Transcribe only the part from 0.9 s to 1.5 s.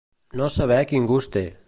quin gust té.